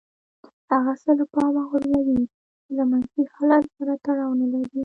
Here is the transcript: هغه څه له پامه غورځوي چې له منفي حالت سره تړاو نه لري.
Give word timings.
هغه 0.73 0.93
څه 1.01 1.11
له 1.19 1.25
پامه 1.33 1.61
غورځوي 1.69 2.19
چې 2.63 2.71
له 2.77 2.83
منفي 2.91 3.23
حالت 3.33 3.63
سره 3.77 3.93
تړاو 4.05 4.31
نه 4.41 4.47
لري. 4.53 4.79